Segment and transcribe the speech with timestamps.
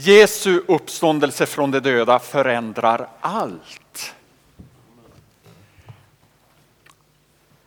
[0.00, 4.14] Jesu uppståndelse från de döda förändrar allt.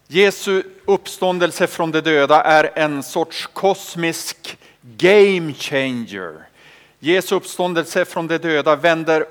[0.07, 6.47] Jesu uppståndelse från de döda är en sorts kosmisk game changer.
[6.99, 9.25] Jesu uppståndelse från de döda vänder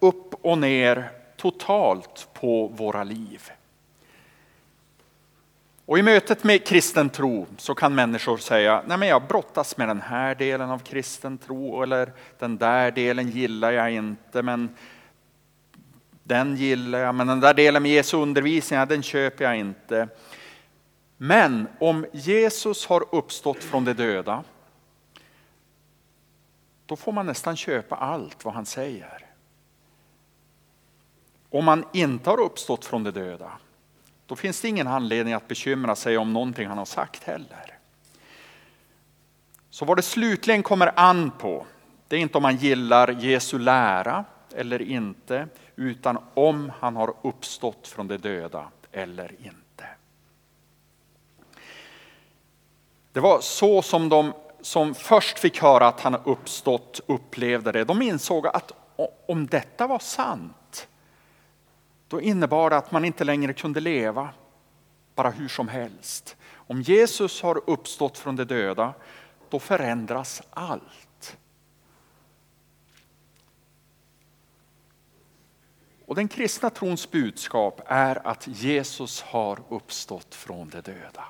[0.00, 3.50] upp och ner totalt på våra liv.
[5.86, 9.88] Och I mötet med kristen tro så kan människor säga, nej men jag brottas med
[9.88, 14.76] den här delen av kristen tro eller den där delen gillar jag inte men
[16.24, 20.08] den gillar jag, men den där delen med Jesu undervisning, den köper jag inte.
[21.16, 24.44] Men om Jesus har uppstått från de döda,
[26.86, 29.26] då får man nästan köpa allt vad han säger.
[31.50, 33.52] Om han inte har uppstått från de döda,
[34.26, 37.78] då finns det ingen anledning att bekymra sig om någonting han har sagt heller.
[39.70, 41.66] Så vad det slutligen kommer an på,
[42.08, 47.88] det är inte om man gillar Jesu lära eller inte, utan om han har uppstått
[47.88, 49.88] från de döda eller inte.
[53.12, 57.84] Det var så som de som först fick höra att han har uppstått upplevde det.
[57.84, 58.72] De insåg att
[59.28, 60.52] om detta var sant,
[62.08, 64.30] då innebar det att man inte längre kunde leva
[65.14, 66.36] bara hur som helst.
[66.52, 68.94] Om Jesus har uppstått från de döda,
[69.50, 71.36] då förändras allt.
[76.06, 81.24] Och den kristna trons budskap är att Jesus har uppstått från de döda.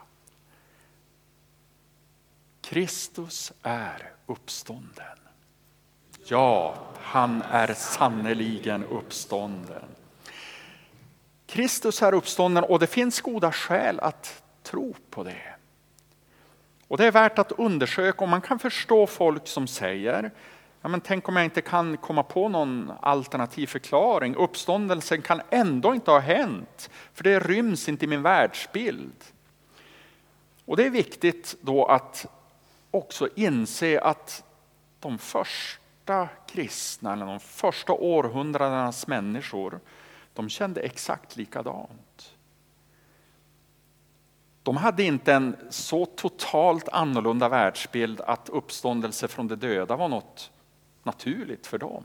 [2.61, 5.19] Kristus är uppstånden.
[6.27, 9.85] Ja, han är sannerligen uppstånden.
[11.47, 15.55] Kristus är uppstånden och det finns goda skäl att tro på det.
[16.89, 20.31] Och Det är värt att undersöka om man kan förstå folk som säger
[20.81, 24.35] ja, men tänk om jag inte kan komma på någon alternativ förklaring.
[24.35, 29.25] Uppståndelsen kan ändå inte ha hänt för det ryms inte i min världsbild.
[30.65, 32.27] Och Det är viktigt då att
[32.91, 34.45] också inse att
[35.01, 39.81] de första kristna, eller de första århundradenas människor,
[40.37, 42.37] de kände exakt likadant.
[44.63, 50.51] De hade inte en så totalt annorlunda världsbild att uppståndelse från de döda var något
[51.03, 52.05] naturligt för dem.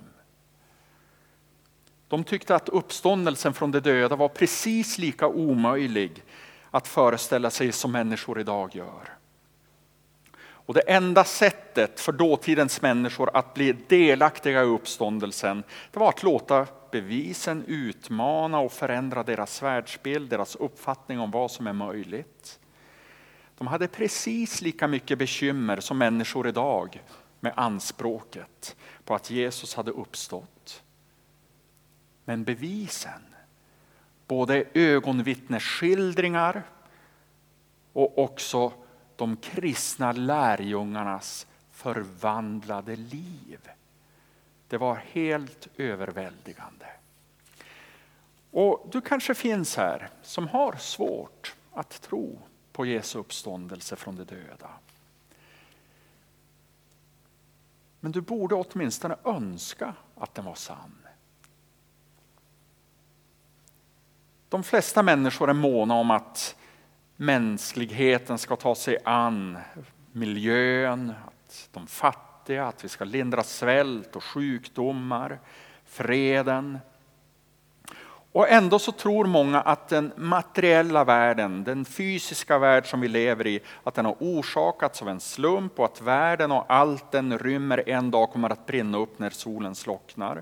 [2.07, 6.23] De tyckte att uppståndelsen från de döda var precis lika omöjlig
[6.71, 9.17] att föreställa sig som människor idag gör.
[10.41, 16.23] Och det enda sättet för dåtidens människor att bli delaktiga i uppståndelsen, det var att
[16.23, 22.59] låta bevisen utmana och förändra deras världsbild, deras uppfattning om vad som är möjligt.
[23.57, 27.03] De hade precis lika mycket bekymmer som människor idag
[27.39, 30.83] med anspråket på att Jesus hade uppstått.
[32.25, 33.21] Men bevisen,
[34.27, 36.63] både ögonvittnesskildringar
[37.93, 38.73] och också
[39.15, 43.59] de kristna lärjungarnas förvandlade liv.
[44.71, 46.85] Det var helt överväldigande.
[48.51, 52.39] Och Du kanske finns här som har svårt att tro
[52.71, 54.69] på Jesu uppståndelse från de döda.
[57.99, 61.07] Men du borde åtminstone önska att den var sann.
[64.49, 66.55] De flesta människor är måna om att
[67.15, 69.57] mänskligheten ska ta sig an
[70.11, 75.39] miljön, att de fattiga, att vi ska lindra svält och sjukdomar,
[75.85, 76.79] freden.
[78.33, 83.47] Och ändå så tror många att den materiella världen, den fysiska värld som vi lever
[83.47, 87.89] i, att den har orsakats av en slump och att världen och allt den rymmer
[87.89, 90.41] en dag kommer att brinna upp när solen slocknar.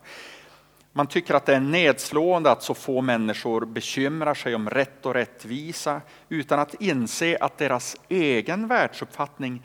[0.93, 5.13] Man tycker att det är nedslående att så få människor bekymrar sig om rätt och
[5.13, 9.63] rättvisa utan att inse att deras egen världsuppfattning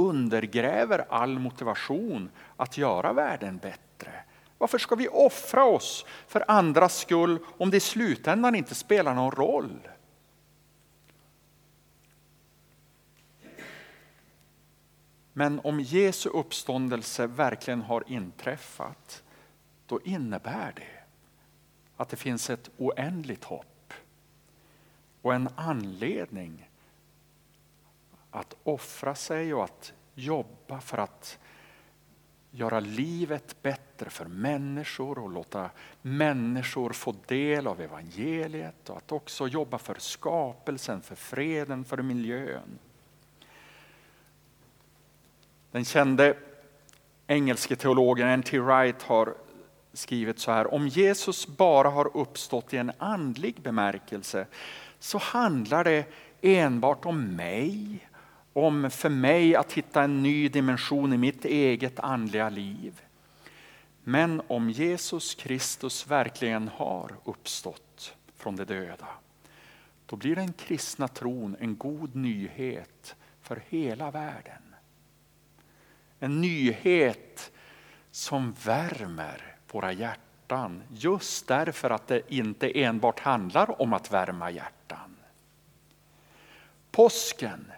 [0.00, 4.12] undergräver all motivation att göra världen bättre.
[4.58, 9.30] Varför ska vi offra oss för andras skull om det i slutändan inte spelar någon
[9.30, 9.88] roll?
[15.32, 19.22] Men om Jesu uppståndelse verkligen har inträffat
[19.86, 21.02] då innebär det
[21.96, 23.92] att det finns ett oändligt hopp
[25.22, 26.69] och en anledning
[28.30, 31.38] att offra sig och att jobba för att
[32.50, 35.70] göra livet bättre för människor och låta
[36.02, 42.78] människor få del av evangeliet och att också jobba för skapelsen, för freden, för miljön.
[45.70, 46.36] Den kände
[47.26, 48.58] engelske teologen N.T.
[48.58, 49.34] Wright har
[49.92, 50.74] skrivit så här.
[50.74, 54.46] Om Jesus bara har uppstått i en andlig bemärkelse
[54.98, 56.04] så handlar det
[56.40, 58.08] enbart om mig.
[58.52, 63.00] Om för mig att hitta en ny dimension i mitt eget andliga liv.
[64.04, 69.08] Men om Jesus Kristus verkligen har uppstått från de döda,
[70.06, 74.74] då blir den kristna tron en god nyhet för hela världen.
[76.18, 77.52] En nyhet
[78.10, 85.16] som värmer våra hjärtan just därför att det inte enbart handlar om att värma hjärtan.
[86.90, 87.72] Påsken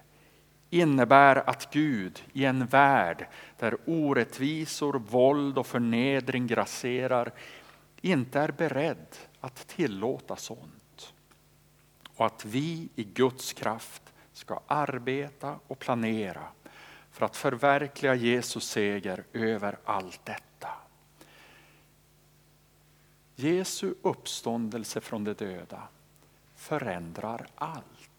[0.73, 3.27] innebär att Gud i en värld
[3.59, 7.33] där orättvisor, våld och förnedring grasserar
[8.01, 11.15] inte är beredd att tillåta sånt.
[12.17, 14.03] Och att vi i Guds kraft
[14.33, 16.47] ska arbeta och planera
[17.11, 20.69] för att förverkliga Jesus seger över allt detta.
[23.35, 25.83] Jesu uppståndelse från de döda
[26.57, 28.12] förändrar allt.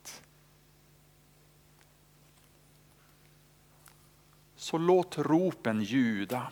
[4.64, 6.48] Så låt ropen ljuda.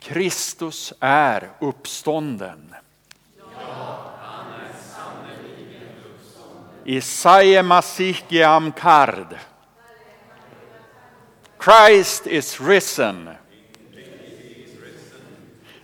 [0.00, 2.74] Kristus är uppstånden.
[6.84, 9.38] Isaia Masih Geam Kard.
[11.64, 13.30] Christ is risen.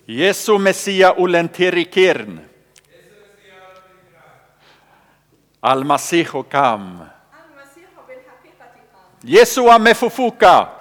[0.04, 2.40] Jesu Messia ulentirikirn.
[5.60, 7.04] Almasihu kam.
[9.20, 10.77] Jesua mefufuka.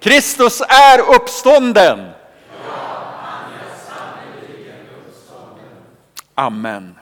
[0.00, 2.10] Kristus är uppstånden.
[6.34, 6.94] Amen.